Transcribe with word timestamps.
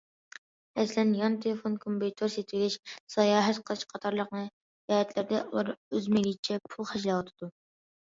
مەسىلەن: 0.77 1.11
يان 1.19 1.35
تېلېفون، 1.43 1.75
كومپيۇتېر 1.83 2.31
سېتىۋېلىش، 2.37 2.79
ساياھەت 3.17 3.61
قىلىش 3.69 3.87
قاتارلىق 3.95 4.35
جەھەتلەردە 4.43 5.47
ئۇلار 5.47 5.75
ئۆز 5.81 6.13
مەيلىچە 6.19 6.63
پۇل 6.69 6.95
خەجلەۋاتىدۇ. 6.95 7.57